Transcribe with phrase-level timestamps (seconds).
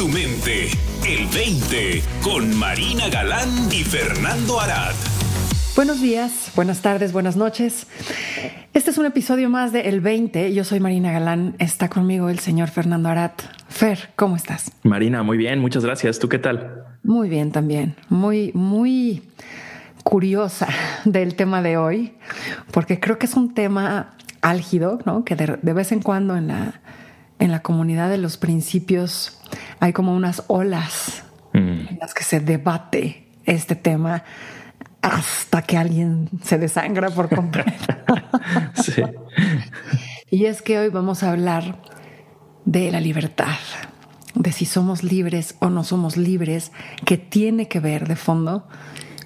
[0.00, 0.68] tu mente.
[1.06, 4.94] El 20 con Marina Galán y Fernando Arad.
[5.76, 7.86] Buenos días, buenas tardes, buenas noches.
[8.72, 10.54] Este es un episodio más de El 20.
[10.54, 11.54] Yo soy Marina Galán.
[11.58, 13.42] Está conmigo el señor Fernando Arat.
[13.68, 14.72] Fer, ¿cómo estás?
[14.84, 16.18] Marina, muy bien, muchas gracias.
[16.18, 16.82] ¿Tú qué tal?
[17.02, 17.94] Muy bien también.
[18.08, 19.22] Muy, muy
[20.02, 20.68] curiosa
[21.04, 22.14] del tema de hoy,
[22.72, 25.26] porque creo que es un tema álgido, ¿no?
[25.26, 26.80] Que de, de vez en cuando en la,
[27.40, 29.40] en la comunidad de los principios
[29.80, 31.58] hay como unas olas mm.
[31.58, 34.22] en las que se debate este tema
[35.02, 37.94] hasta que alguien se desangra por completo.
[38.74, 39.02] sí.
[40.30, 41.80] Y es que hoy vamos a hablar
[42.66, 43.56] de la libertad,
[44.34, 46.70] de si somos libres o no somos libres,
[47.06, 48.68] que tiene que ver de fondo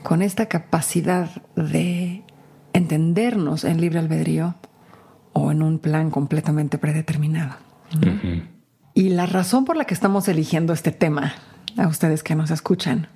[0.04, 2.22] con esta capacidad de
[2.72, 4.54] entendernos en libre albedrío
[5.32, 7.56] o en un plan completamente predeterminado.
[8.94, 11.34] Y la razón por la que estamos eligiendo este tema,
[11.76, 13.08] a ustedes que nos escuchan,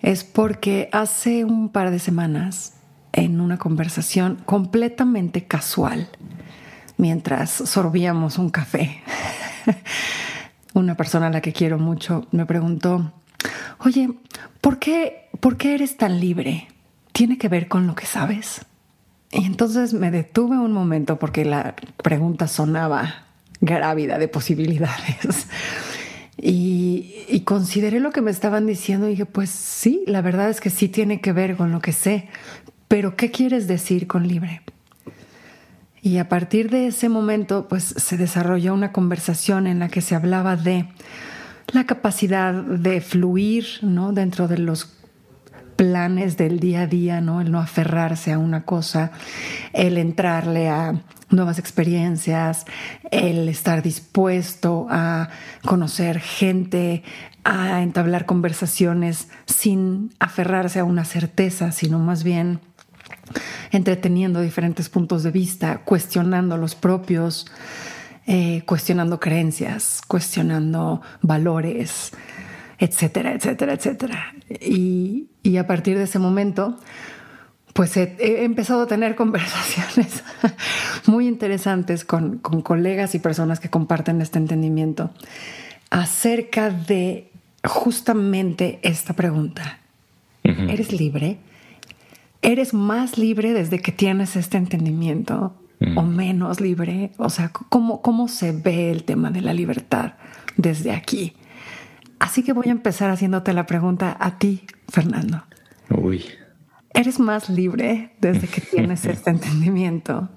[0.00, 2.74] es porque hace un par de semanas,
[3.12, 6.08] en una conversación completamente casual,
[6.96, 9.02] mientras sorbíamos un café,
[10.74, 13.12] una persona a la que quiero mucho me preguntó,
[13.80, 14.10] oye,
[14.60, 16.68] ¿por qué, ¿por qué eres tan libre?
[17.12, 18.66] ¿Tiene que ver con lo que sabes?
[19.30, 23.27] Y entonces me detuve un momento porque la pregunta sonaba
[23.60, 25.46] grávida de posibilidades.
[26.40, 30.70] Y, consideré lo que me estaban diciendo y dije, pues sí, la verdad es que
[30.70, 32.28] sí tiene que ver con lo que sé,
[32.88, 34.60] pero ¿qué quieres decir con libre?
[36.02, 40.14] Y a partir de ese momento, pues se desarrolló una conversación en la que se
[40.14, 40.88] hablaba de
[41.72, 44.12] la capacidad de fluir, ¿no?
[44.12, 44.97] Dentro de los
[45.78, 47.40] planes del día a día, ¿no?
[47.40, 49.12] El no aferrarse a una cosa,
[49.72, 52.66] el entrarle a nuevas experiencias,
[53.12, 55.28] el estar dispuesto a
[55.64, 57.04] conocer gente,
[57.44, 62.58] a entablar conversaciones sin aferrarse a una certeza, sino más bien
[63.70, 67.46] entreteniendo diferentes puntos de vista, cuestionando los propios,
[68.26, 72.10] eh, cuestionando creencias, cuestionando valores,
[72.78, 74.34] etcétera, etcétera, etcétera.
[74.60, 76.76] Y, a partir de ese momento,
[77.72, 80.24] pues he, empezado a tener conversaciones
[81.06, 85.10] muy interesantes con, colegas y personas que comparten este entendimiento
[85.90, 87.30] acerca de
[87.64, 89.78] justamente esta pregunta.
[90.42, 91.36] ¿Eres libre?
[92.40, 95.54] ¿Eres más libre desde que tienes este entendimiento
[95.94, 97.10] o menos libre?
[97.18, 100.14] O sea, ¿cómo, ¿cómo se ve el tema de la libertad
[100.56, 101.34] desde aquí?
[102.18, 105.44] Así que voy a empezar haciéndote la pregunta a ti, Fernando.
[105.90, 106.24] Uy.
[106.94, 110.28] ¿Eres más libre desde que tienes este entendimiento?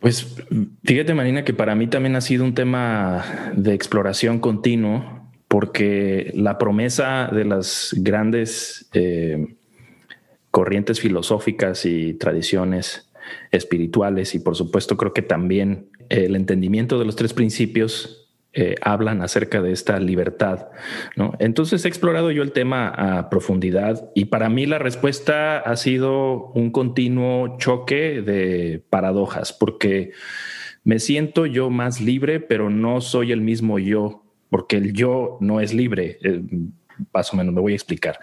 [0.00, 0.36] Pues
[0.84, 6.58] fíjate, Marina, que para mí también ha sido un tema de exploración continuo, porque la
[6.58, 9.56] promesa de las grandes eh,
[10.50, 13.10] corrientes filosóficas y tradiciones
[13.50, 18.19] espirituales, y por supuesto creo que también el entendimiento de los tres principios
[18.52, 20.68] eh, hablan acerca de esta libertad.
[21.14, 21.34] ¿no?
[21.38, 26.46] Entonces he explorado yo el tema a profundidad y para mí la respuesta ha sido
[26.54, 30.12] un continuo choque de paradojas, porque
[30.82, 35.60] me siento yo más libre, pero no soy el mismo yo, porque el yo no
[35.60, 36.18] es libre.
[36.22, 36.42] Eh,
[37.14, 38.18] más o menos me voy a explicar.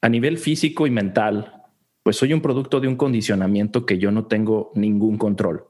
[0.00, 1.64] A nivel físico y mental,
[2.02, 5.64] pues soy un producto de un condicionamiento que yo no tengo ningún control.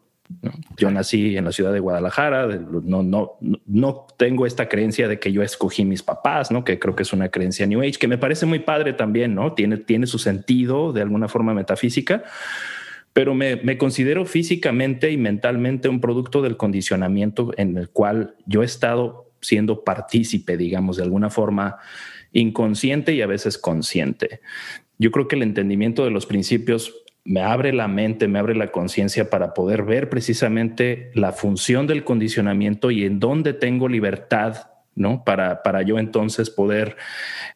[0.76, 3.32] Yo nací en la ciudad de Guadalajara, no, no,
[3.66, 6.64] no tengo esta creencia de que yo escogí mis papás, ¿no?
[6.64, 9.52] que creo que es una creencia New Age, que me parece muy padre también, ¿no?
[9.54, 12.24] tiene, tiene su sentido de alguna forma metafísica,
[13.12, 18.62] pero me, me considero físicamente y mentalmente un producto del condicionamiento en el cual yo
[18.62, 21.76] he estado siendo partícipe, digamos, de alguna forma
[22.32, 24.40] inconsciente y a veces consciente.
[24.98, 28.72] Yo creo que el entendimiento de los principios me abre la mente, me abre la
[28.72, 35.24] conciencia para poder ver precisamente la función del condicionamiento y en dónde tengo libertad, ¿no?
[35.24, 36.96] Para, para yo entonces poder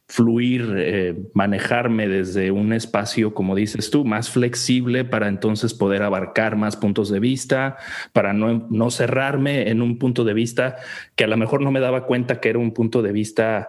[0.09, 6.55] fluir, eh, manejarme desde un espacio, como dices tú, más flexible para entonces poder abarcar
[6.55, 7.77] más puntos de vista,
[8.13, 10.77] para no, no cerrarme en un punto de vista
[11.17, 13.69] que a lo mejor no me daba cuenta que era un punto de vista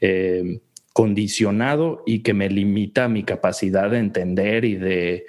[0.00, 0.60] eh,
[0.96, 5.26] condicionado y que me limita mi capacidad de entender y de,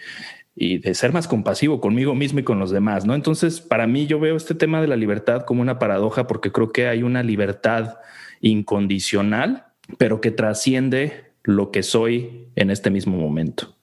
[0.55, 3.13] y de ser más compasivo conmigo mismo y con los demás, ¿no?
[3.15, 6.71] Entonces, para mí yo veo este tema de la libertad como una paradoja porque creo
[6.71, 7.97] que hay una libertad
[8.39, 9.65] incondicional,
[9.97, 13.75] pero que trasciende lo que soy en este mismo momento.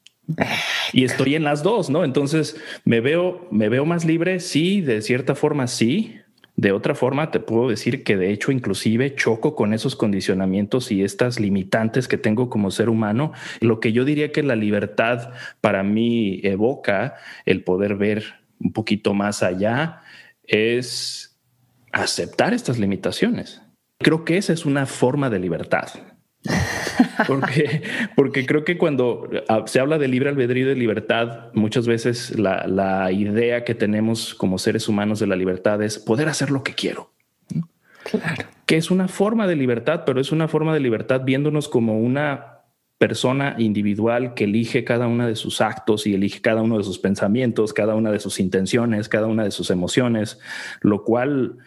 [0.95, 2.03] Y estoy en las dos, ¿no?
[2.03, 6.17] Entonces, me veo me veo más libre, sí, de cierta forma sí,
[6.57, 11.03] De otra forma, te puedo decir que de hecho inclusive choco con esos condicionamientos y
[11.03, 13.33] estas limitantes que tengo como ser humano.
[13.61, 18.25] Lo que yo diría que la libertad para mí evoca el poder ver
[18.61, 20.03] un poquito más allá
[20.45, 21.37] es
[21.93, 23.63] aceptar estas limitaciones.
[23.99, 25.89] Creo que esa es una forma de libertad.
[27.27, 27.83] Porque,
[28.17, 32.39] porque creo que cuando ah, se habla de libre albedrío y de libertad, muchas veces
[32.39, 36.63] la, la idea que tenemos como seres humanos de la libertad es poder hacer lo
[36.63, 37.11] que quiero.
[38.05, 38.45] Claro.
[38.67, 42.55] Que es una forma de libertad, pero es una forma de libertad viéndonos como una
[42.99, 46.99] persona individual que elige cada una de sus actos y elige cada uno de sus
[46.99, 50.39] pensamientos, cada una de sus intenciones, cada una de sus emociones,
[50.81, 51.59] lo cual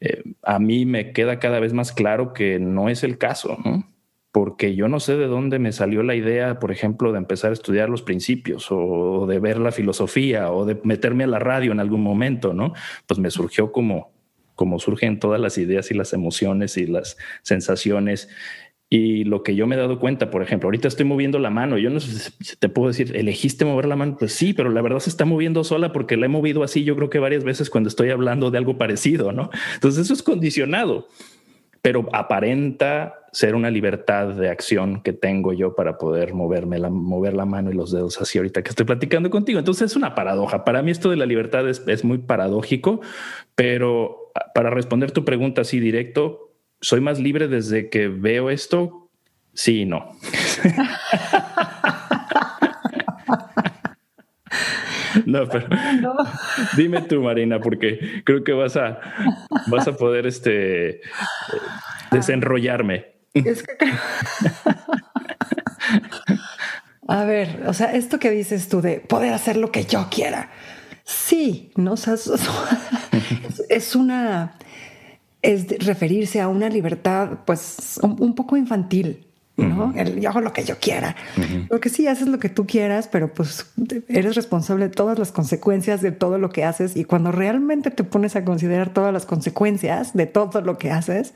[0.00, 3.89] eh, a mí me queda cada vez más claro que no es el caso, ¿no?
[4.32, 7.54] Porque yo no sé de dónde me salió la idea, por ejemplo, de empezar a
[7.54, 11.80] estudiar los principios o de ver la filosofía o de meterme a la radio en
[11.80, 12.72] algún momento, ¿no?
[13.06, 14.12] Pues me surgió como,
[14.54, 18.28] como surgen todas las ideas y las emociones y las sensaciones.
[18.88, 21.78] Y lo que yo me he dado cuenta, por ejemplo, ahorita estoy moviendo la mano.
[21.78, 24.16] Yo no sé si te puedo decir, ¿elegiste mover la mano?
[24.16, 26.84] Pues sí, pero la verdad se está moviendo sola porque la he movido así.
[26.84, 29.50] Yo creo que varias veces cuando estoy hablando de algo parecido, ¿no?
[29.74, 31.08] Entonces eso es condicionado
[31.82, 37.44] pero aparenta ser una libertad de acción que tengo yo para poder moverme mover la
[37.44, 39.58] mano y los dedos así ahorita que estoy platicando contigo.
[39.58, 40.64] Entonces es una paradoja.
[40.64, 43.00] Para mí esto de la libertad es, es muy paradójico,
[43.54, 49.08] pero para responder tu pregunta así directo, soy más libre desde que veo esto.
[49.52, 50.12] Sí y no.
[55.26, 55.66] No, pero
[56.76, 59.00] dime tú, Marina, porque creo que vas a,
[59.66, 61.00] vas a poder este,
[62.10, 63.06] desenrollarme.
[67.08, 70.50] a ver, o sea, esto que dices tú de poder hacer lo que yo quiera.
[71.04, 72.14] Sí, no o sea,
[73.68, 74.56] es, una
[75.42, 79.26] es referirse a una libertad, pues un poco infantil,
[79.62, 79.94] ¿no?
[80.18, 81.16] yo hago lo que yo quiera.
[81.68, 83.66] Porque sí, haces lo que tú quieras, pero pues
[84.08, 86.96] eres responsable de todas las consecuencias de todo lo que haces.
[86.96, 91.34] Y cuando realmente te pones a considerar todas las consecuencias de todo lo que haces,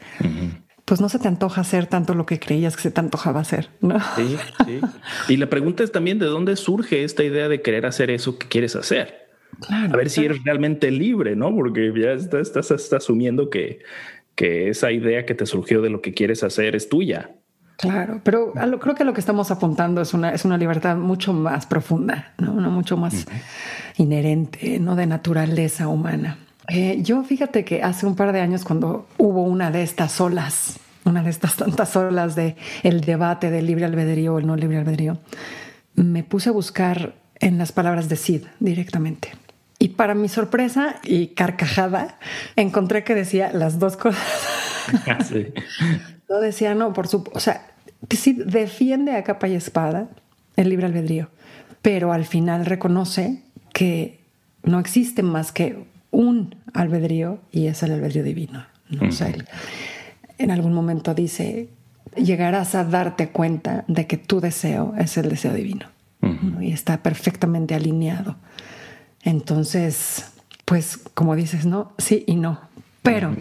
[0.84, 3.70] pues no se te antoja hacer tanto lo que creías que se te antojaba hacer,
[3.80, 3.98] ¿no?
[4.16, 4.36] Sí,
[4.66, 4.80] sí.
[5.28, 8.48] Y la pregunta es también de dónde surge esta idea de querer hacer eso que
[8.48, 9.28] quieres hacer.
[9.68, 11.54] a ver si eres realmente libre, ¿no?
[11.54, 13.80] Porque ya estás, estás, asumiendo que,
[14.34, 17.36] que esa idea que te surgió de lo que quieres hacer es tuya.
[17.76, 21.66] Claro, pero creo que lo que estamos apuntando es una, es una libertad mucho más
[21.66, 22.52] profunda, ¿no?
[22.70, 23.26] mucho más
[23.96, 26.38] inherente, no de naturaleza humana.
[26.68, 30.78] Eh, yo fíjate que hace un par de años cuando hubo una de estas olas,
[31.04, 34.78] una de estas tantas olas de el debate del libre albedrío o el no libre
[34.78, 35.18] albedrío,
[35.94, 39.32] me puse a buscar en las palabras de Sid directamente.
[39.78, 42.18] Y para mi sorpresa y carcajada,
[42.56, 44.22] encontré que decía las dos cosas.
[45.28, 45.52] sí.
[46.28, 47.24] No decía, no, por su...
[47.32, 47.66] O sea,
[48.10, 50.08] sí defiende a capa y espada
[50.56, 51.28] el libre albedrío,
[51.82, 53.42] pero al final reconoce
[53.72, 54.20] que
[54.62, 58.66] no existe más que un albedrío y es el albedrío divino.
[58.88, 59.08] ¿no?
[59.08, 59.32] O sea,
[60.38, 61.68] en algún momento dice,
[62.16, 65.86] llegarás a darte cuenta de que tu deseo es el deseo divino
[66.60, 68.36] y está perfectamente alineado.
[69.22, 70.32] Entonces,
[70.64, 72.60] pues como dices, no, sí y no.
[73.02, 73.34] Pero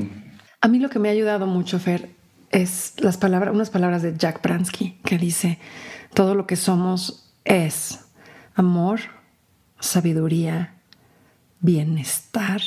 [0.59, 2.09] a mí lo que me ha ayudado mucho, Fer,
[2.53, 5.59] es las palabras, unas palabras de Jack Bransky que dice,
[6.13, 8.05] todo lo que somos es
[8.55, 8.99] amor,
[9.79, 10.75] sabiduría,
[11.59, 12.61] bienestar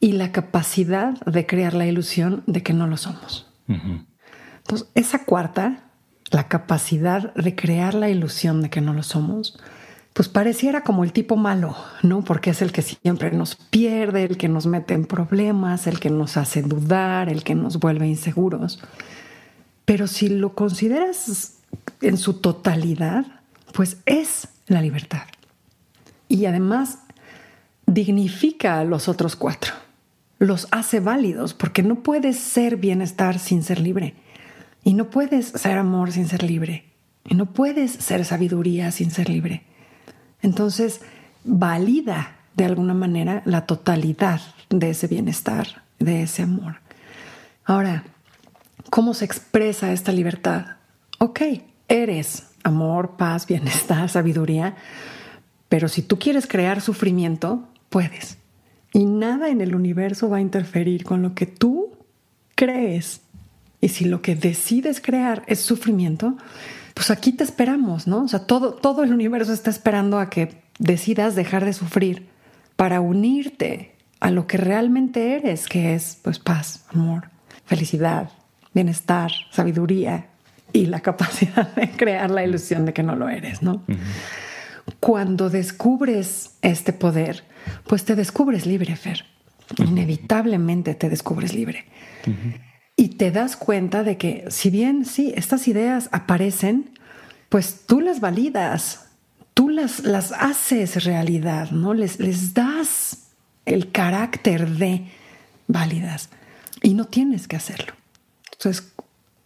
[0.00, 3.52] y la capacidad de crear la ilusión de que no lo somos.
[3.66, 5.90] Entonces, esa cuarta,
[6.30, 9.58] la capacidad de crear la ilusión de que no lo somos,
[10.18, 12.24] pues pareciera como el tipo malo, ¿no?
[12.24, 16.10] Porque es el que siempre nos pierde, el que nos mete en problemas, el que
[16.10, 18.82] nos hace dudar, el que nos vuelve inseguros.
[19.84, 21.58] Pero si lo consideras
[22.00, 23.26] en su totalidad,
[23.72, 25.22] pues es la libertad.
[26.26, 26.98] Y además
[27.86, 29.72] dignifica a los otros cuatro,
[30.40, 34.16] los hace válidos, porque no puedes ser bienestar sin ser libre.
[34.82, 36.86] Y no puedes ser amor sin ser libre.
[37.24, 39.67] Y no puedes ser sabiduría sin ser libre.
[40.42, 41.00] Entonces,
[41.44, 44.40] valida de alguna manera la totalidad
[44.70, 46.80] de ese bienestar, de ese amor.
[47.64, 48.04] Ahora,
[48.90, 50.76] ¿cómo se expresa esta libertad?
[51.18, 51.40] Ok,
[51.88, 54.76] eres amor, paz, bienestar, sabiduría,
[55.68, 58.38] pero si tú quieres crear sufrimiento, puedes.
[58.92, 61.92] Y nada en el universo va a interferir con lo que tú
[62.54, 63.20] crees.
[63.80, 66.36] Y si lo que decides crear es sufrimiento,
[66.98, 68.24] pues aquí te esperamos, ¿no?
[68.24, 72.26] O sea, todo, todo el universo está esperando a que decidas dejar de sufrir
[72.74, 77.30] para unirte a lo que realmente eres, que es pues paz, amor,
[77.66, 78.30] felicidad,
[78.74, 80.26] bienestar, sabiduría
[80.72, 83.80] y la capacidad de crear la ilusión de que no lo eres, ¿no?
[84.98, 87.44] Cuando descubres este poder,
[87.86, 89.24] pues te descubres libre, Fer.
[89.76, 91.84] Inevitablemente te descubres libre.
[93.00, 96.90] Y te das cuenta de que si bien sí, estas ideas aparecen,
[97.48, 99.06] pues tú las validas,
[99.54, 101.94] tú las, las haces realidad, ¿no?
[101.94, 103.28] Les, les das
[103.66, 105.06] el carácter de
[105.68, 106.28] válidas
[106.82, 107.94] y no tienes que hacerlo.
[108.50, 108.92] Entonces,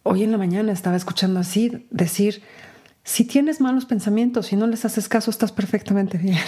[0.01, 2.41] hoy en la mañana estaba escuchando así decir,
[3.03, 6.39] si tienes malos pensamientos y no les haces caso, estás perfectamente bien.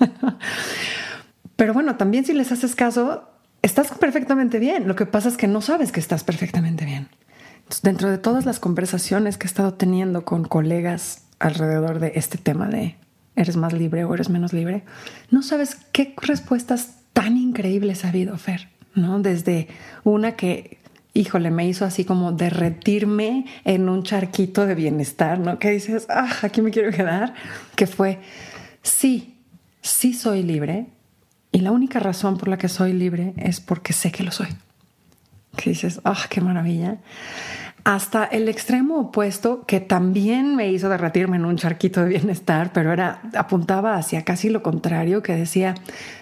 [1.54, 3.28] Pero bueno, también si les haces caso,
[3.64, 4.86] estás perfectamente bien.
[4.86, 7.08] Lo que pasa es que no sabes que estás perfectamente bien.
[7.82, 12.68] dentro de todas las conversaciones que he estado teniendo con colegas alrededor de este tema
[12.68, 12.96] de
[13.36, 14.84] eres más libre o eres menos libre,
[15.30, 19.18] no sabes qué respuestas tan increíbles ha habido, Fer, ¿no?
[19.20, 19.68] Desde
[20.04, 20.76] una que,
[21.14, 25.58] híjole, me hizo así como derretirme en un charquito de bienestar, ¿no?
[25.58, 27.32] Que dices, ah, aquí me quiero quedar,
[27.76, 28.20] que fue,
[28.82, 29.38] sí,
[29.80, 30.86] sí soy libre
[31.54, 34.48] y la única razón por la que soy libre es porque sé que lo soy.
[35.56, 36.98] Que dices, ah, qué maravilla
[37.84, 42.92] hasta el extremo opuesto que también me hizo derretirme en un charquito de bienestar, pero
[42.92, 45.74] era apuntaba hacia casi lo contrario, que decía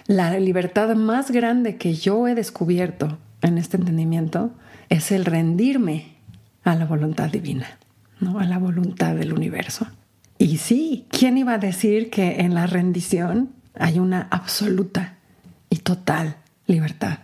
[0.05, 4.51] la libertad más grande que yo he descubierto en este entendimiento
[4.89, 6.17] es el rendirme
[6.65, 7.67] a la voluntad divina,
[8.19, 8.39] ¿no?
[8.39, 9.87] a la voluntad del universo.
[10.37, 15.15] Y sí, ¿quién iba a decir que en la rendición hay una absoluta
[15.73, 16.35] y total
[16.67, 17.19] libertad?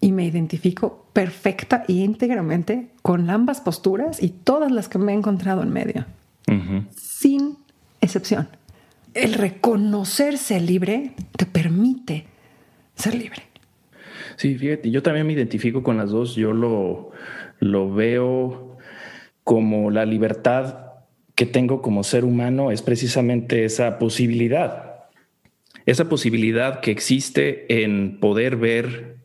[0.00, 5.14] y me identifico perfecta y íntegramente con ambas posturas y todas las que me he
[5.14, 6.06] encontrado en medio,
[6.96, 7.58] sin
[8.00, 8.48] excepción.
[9.12, 12.24] El reconocerse libre te permite
[12.94, 13.42] ser libre.
[14.36, 16.34] Sí, fíjate, yo también me identifico con las dos.
[16.34, 17.10] Yo lo,
[17.58, 18.78] lo veo
[19.44, 20.86] como la libertad
[21.34, 24.89] que tengo como ser humano es precisamente esa posibilidad,
[25.86, 29.16] esa posibilidad que existe en poder ver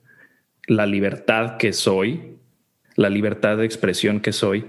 [0.68, 2.38] la libertad que soy,
[2.96, 4.66] la libertad de expresión que soy,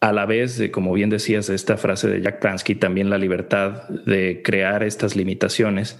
[0.00, 3.88] a la vez de, como bien decías, esta frase de Jack Pransky, también la libertad
[3.88, 5.98] de crear estas limitaciones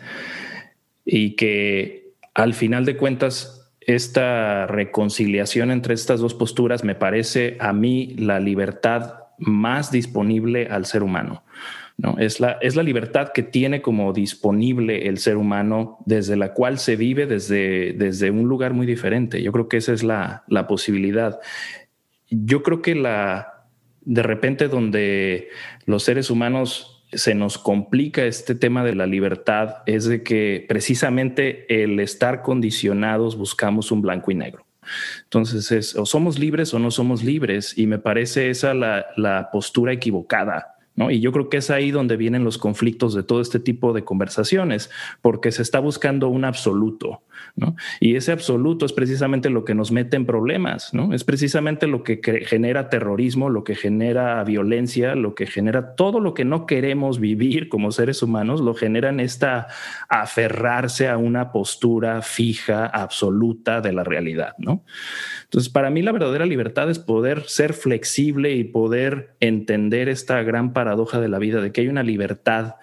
[1.05, 7.73] y que al final de cuentas esta reconciliación entre estas dos posturas me parece a
[7.73, 11.45] mí la libertad más disponible al ser humano.
[11.97, 12.17] ¿No?
[12.19, 16.79] Es, la, es la libertad que tiene como disponible el ser humano, desde la cual
[16.79, 19.43] se vive desde, desde un lugar muy diferente.
[19.43, 21.41] Yo creo que esa es la, la posibilidad.
[22.31, 23.67] Yo creo que la,
[24.05, 25.49] de repente donde
[25.87, 31.83] los seres humanos se nos complica este tema de la libertad es de que precisamente
[31.83, 34.67] el estar condicionados buscamos un blanco y negro.
[35.25, 39.51] Entonces es o somos libres o no somos libres y me parece esa la, la
[39.53, 43.59] postura equivocada y yo creo que es ahí donde vienen los conflictos de todo este
[43.59, 47.23] tipo de conversaciones, porque se está buscando un absoluto,
[48.01, 51.13] Y ese absoluto es precisamente lo que nos mete en problemas, ¿no?
[51.13, 56.35] Es precisamente lo que genera terrorismo, lo que genera violencia, lo que genera todo lo
[56.35, 59.69] que no queremos vivir como seres humanos, lo generan esta
[60.09, 64.85] aferrarse a una postura fija, absoluta de la realidad, ¿no?
[65.45, 70.73] Entonces, para mí la verdadera libertad es poder ser flexible y poder entender esta gran
[70.73, 72.77] paradoja de la vida, de que hay una libertad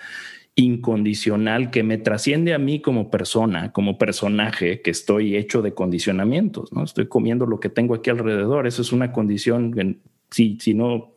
[0.60, 6.74] incondicional que me trasciende a mí como persona, como personaje, que estoy hecho de condicionamientos,
[6.74, 6.84] ¿no?
[6.84, 11.14] Estoy comiendo lo que tengo aquí alrededor, eso es una condición, si, si no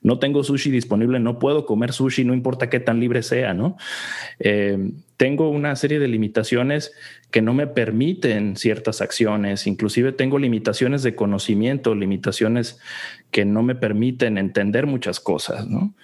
[0.00, 3.76] no tengo sushi disponible, no puedo comer sushi, no importa qué tan libre sea, ¿no?
[4.38, 6.92] Eh, tengo una serie de limitaciones
[7.30, 12.78] que no me permiten ciertas acciones, inclusive tengo limitaciones de conocimiento, limitaciones
[13.30, 15.94] que no me permiten entender muchas cosas, ¿no?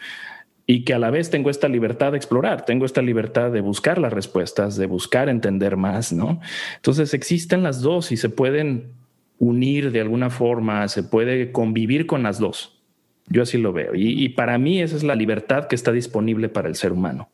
[0.66, 3.98] Y que a la vez tengo esta libertad de explorar, tengo esta libertad de buscar
[3.98, 6.40] las respuestas, de buscar entender más, ¿no?
[6.76, 8.92] Entonces existen las dos y se pueden
[9.38, 12.80] unir de alguna forma, se puede convivir con las dos.
[13.26, 13.92] Yo así lo veo.
[13.94, 17.28] Y, para mí esa es la libertad que está disponible para el ser humano.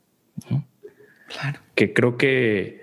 [1.28, 1.60] Claro.
[1.74, 2.82] Que creo que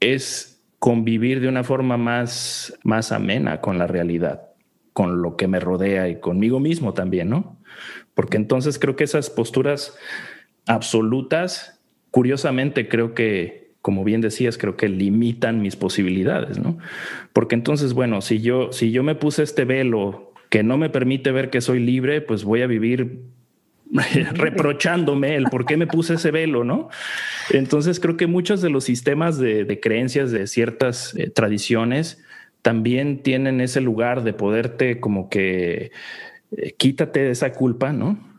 [0.00, 4.51] es convivir de una forma más, más amena con la realidad,
[4.92, 7.58] con lo que me rodea y conmigo mismo también, ¿no?
[8.14, 9.96] Porque entonces creo que esas posturas
[10.66, 11.80] absolutas,
[12.10, 16.78] curiosamente creo que, como bien decías, creo que limitan mis posibilidades, ¿no?
[17.32, 21.32] Porque entonces, bueno, si yo, si yo me puse este velo que no me permite
[21.32, 23.22] ver que soy libre, pues voy a vivir
[24.34, 26.90] reprochándome el por qué me puse ese velo, ¿no?
[27.50, 32.22] Entonces creo que muchos de los sistemas de, creencias de ciertas eh, tradiciones
[32.62, 35.92] también tienen ese lugar de poderte como que
[36.56, 38.32] eh, quítate de esa culpa, ¿no?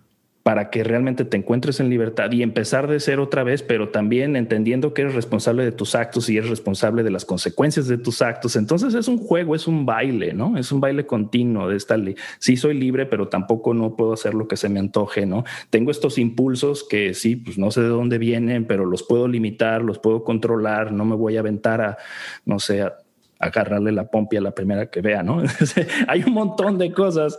[0.44, 4.36] para que realmente te encuentres en libertad y empezar de ser otra vez, pero también
[4.36, 8.22] entendiendo que eres responsable de tus actos y eres responsable de las consecuencias de tus
[8.22, 8.58] actos.
[8.58, 10.58] Entonces es un juego, es un baile, ¿no?
[10.58, 12.16] Es un baile continuo de esta ley.
[12.40, 15.46] Sí soy libre, pero tampoco no puedo hacer lo que se me antoje, ¿no?
[15.70, 19.82] Tengo estos impulsos que sí, pues no sé de dónde vienen, pero los puedo limitar,
[19.82, 21.98] los puedo controlar, no me voy a aventar a,
[22.46, 22.98] no sé, a
[23.44, 25.42] agarrarle la pompi a la primera que vea, ¿no?
[26.08, 27.38] Hay un montón de cosas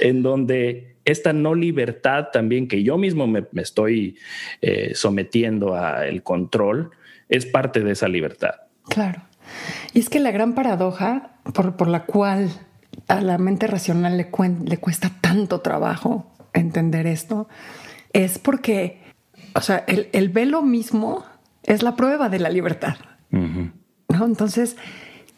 [0.00, 4.16] en donde esta no libertad también que yo mismo me, estoy
[4.60, 6.90] eh, sometiendo al control
[7.28, 8.54] es parte de esa libertad.
[8.88, 9.22] Claro.
[9.92, 12.50] Y es que la gran paradoja por, la cual
[13.08, 14.30] a la mente racional le,
[14.64, 17.48] le cuesta tanto trabajo entender esto
[18.12, 19.00] es porque,
[19.54, 21.24] o sea, el, velo mismo
[21.62, 22.96] es la prueba de la libertad.
[23.30, 23.72] ¿no?
[24.24, 24.76] Entonces,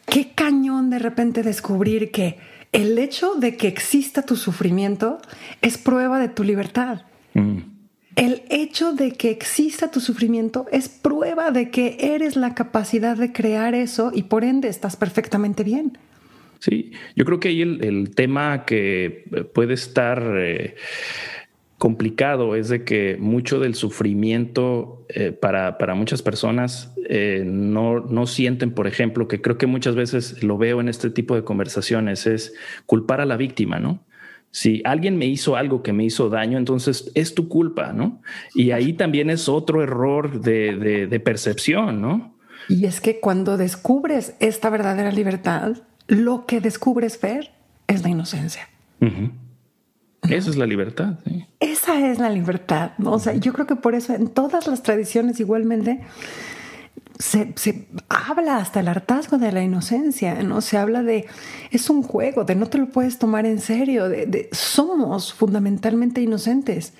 [0.07, 2.37] qué cañón de repente descubrir que
[2.71, 5.19] el hecho de que exista tu sufrimiento
[5.61, 7.01] es prueba de tu libertad.
[7.33, 7.57] Mm.
[8.15, 13.31] El hecho de que exista tu sufrimiento es prueba de que eres la capacidad de
[13.31, 15.99] crear eso y por ende estás perfectamente bien.
[16.59, 20.73] Sí, yo creo que ahí el, tema que puede estar eh,
[21.77, 28.25] complicado es de que mucho del sufrimiento eh, para, para, muchas personas eh, no, no
[28.25, 32.25] sienten, por ejemplo, que creo que muchas veces lo veo en este tipo de conversaciones,
[32.25, 32.53] es
[32.85, 33.99] culpar a la víctima, ¿no?
[34.49, 38.21] Si alguien me hizo algo que me hizo daño, entonces es tu culpa, ¿no?
[38.55, 42.33] Y ahí también es otro error de, de, percepción, ¿no?
[42.69, 47.51] Y es que cuando descubres esta verdadera libertad, lo que descubres ver
[47.87, 48.67] es la inocencia.
[50.29, 51.19] Esa es la libertad.
[51.59, 52.91] Esa es la libertad.
[53.03, 56.01] O sea, yo creo que por eso en todas las tradiciones igualmente
[57.19, 60.61] se, habla hasta el hartazgo de la inocencia, ¿no?
[60.61, 61.25] Se habla de,
[61.71, 66.93] es un juego, de no te lo puedes tomar en serio, de, somos fundamentalmente inocentes.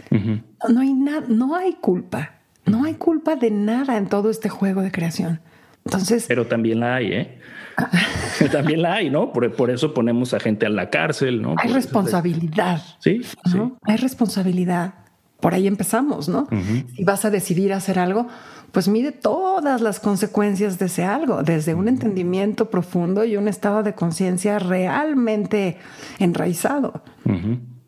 [0.70, 2.32] No hay nada, no hay culpa,
[2.66, 5.40] no hay culpa de nada en todo este juego de creación.
[5.88, 6.26] Entonces.
[6.28, 7.40] Pero también la hay, ¿eh?
[8.52, 9.32] También la hay, ¿no?
[9.32, 11.56] Por, eso ponemos a gente a la cárcel, ¿no?
[11.58, 12.82] Hay responsabilidad.
[13.00, 13.58] Sí, sí.
[13.84, 14.96] Hay responsabilidad.
[15.40, 16.48] Por ahí empezamos, ¿no?
[16.96, 18.28] Si vas a decidir hacer algo,
[18.72, 23.84] pues mide todas las consecuencias de ese algo, desde un entendimiento profundo y un estado
[23.84, 25.78] de conciencia realmente
[26.18, 27.04] enraizado.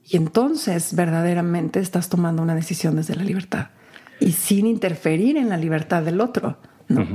[0.05, 3.69] Y entonces verdaderamente estás tomando una decisión desde la libertad
[4.19, 6.57] y sin interferir en la libertad del otro.
[6.89, 7.07] ¿No?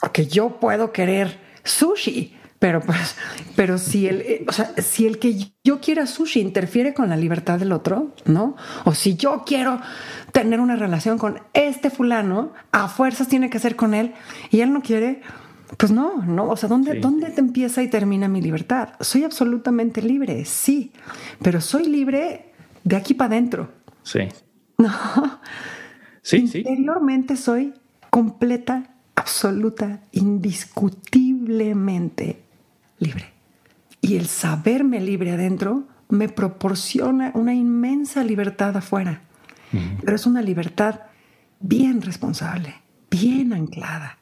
[0.00, 2.36] Porque yo puedo querer sushi.
[2.62, 3.16] Pero pues,
[3.56, 7.16] pero si el, eh, o sea, si el que yo quiera sushi interfiere con la
[7.16, 8.54] libertad del otro, ¿no?
[8.84, 9.80] O si yo quiero
[10.30, 14.14] tener una relación con este fulano, a fuerzas tiene que ser con él
[14.52, 15.22] y él no quiere,
[15.76, 16.50] pues no, no.
[16.50, 18.90] O sea, ¿dónde, ¿dónde te empieza y termina mi libertad?
[19.00, 20.92] Soy absolutamente libre, sí,
[21.42, 22.52] pero soy libre
[22.84, 23.72] de aquí para adentro.
[24.04, 24.20] Sí.
[24.78, 24.90] No.
[26.22, 26.58] Sí, sí.
[26.58, 27.74] Interiormente soy
[28.10, 32.42] completa absoluta, indiscutiblemente
[32.98, 33.26] libre.
[34.00, 39.22] Y el saberme libre adentro me proporciona una inmensa libertad afuera.
[40.04, 41.00] Pero es una libertad
[41.60, 42.74] bien responsable,
[43.10, 44.18] bien anclada.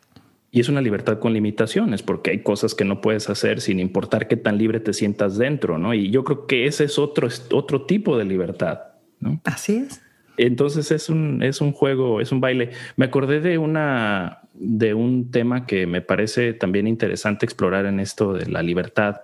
[0.52, 4.28] Y es una libertad con limitaciones, porque hay cosas que no puedes hacer sin importar
[4.28, 5.94] qué tan libre te sientas dentro, ¿no?
[5.94, 8.80] Y yo creo que ese es otro, otro tipo de libertad,
[9.18, 9.40] ¿no?
[9.44, 10.02] Así es.
[10.36, 12.70] Entonces es un, es un juego, es un baile.
[12.96, 18.34] Me acordé de una, de un tema que me parece también interesante explorar en esto
[18.34, 19.22] de la libertad.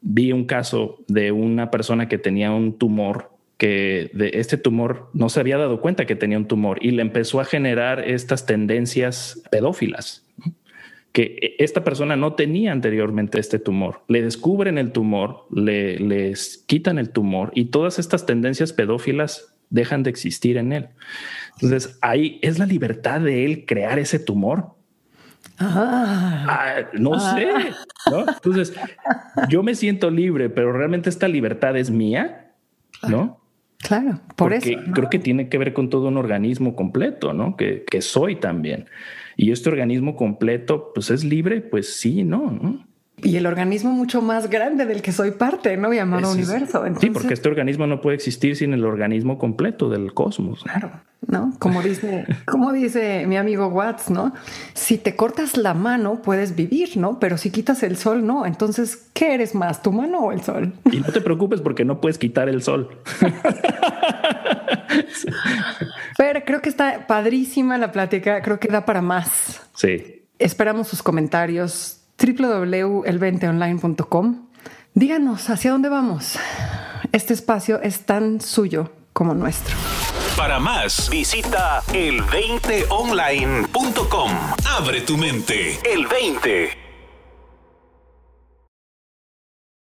[0.00, 5.28] Vi un caso de una persona que tenía un tumor que de este tumor no
[5.28, 9.42] se había dado cuenta que tenía un tumor y le empezó a generar estas tendencias
[9.50, 10.24] pedófilas
[11.12, 14.02] que esta persona no tenía anteriormente este tumor.
[14.06, 20.02] Le descubren el tumor, le, les quitan el tumor y todas estas tendencias pedófilas dejan
[20.02, 20.88] de existir en él.
[21.54, 24.74] Entonces ahí es la libertad de él crear ese tumor.
[25.58, 27.34] Ah, ah no ah.
[27.34, 27.48] sé.
[28.06, 28.74] Entonces
[29.48, 32.52] yo me siento libre, pero realmente esta libertad es mía,
[33.08, 33.40] ¿no?
[33.78, 34.70] Claro, por eso.
[34.92, 37.56] Creo que tiene que ver con todo un organismo completo, ¿no?
[37.56, 38.86] Que, que soy también.
[39.36, 42.87] Y este organismo completo, pues es libre, pues sí, no, ¿no?
[43.22, 45.92] Y el organismo mucho más grande del que soy parte, ¿no?
[45.92, 46.84] Llamado universo.
[47.00, 50.62] sí, porque este organismo no puede existir sin el organismo completo del cosmos.
[50.62, 50.92] Claro,
[51.26, 51.52] ¿no?
[51.58, 54.32] Como dice, como dice mi amigo Watts, ¿no?
[54.74, 57.18] Si te cortas la mano, puedes vivir, ¿no?
[57.18, 58.46] Pero si quitas el sol, no.
[58.46, 60.72] Entonces, ¿qué eres más, tu mano o el sol?
[60.90, 62.88] Y no te preocupes porque no puedes quitar el sol.
[66.16, 68.42] Pero creo que está padrísima la plática.
[68.42, 69.60] Creo que da para más.
[69.74, 70.24] Sí.
[70.38, 71.97] Esperamos sus comentarios.
[72.18, 74.48] www.el20online.com.
[74.94, 76.36] Díganos hacia dónde vamos.
[77.12, 79.76] Este espacio es tan suyo como nuestro.
[80.36, 84.30] Para más, visita el20online.com.
[84.66, 85.78] Abre tu mente.
[85.84, 86.87] El 20.